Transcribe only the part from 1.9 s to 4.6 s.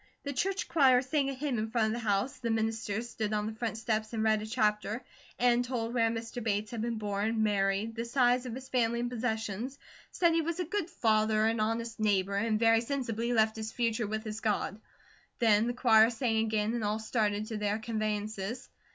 of the house, the minister stood on the front steps and read a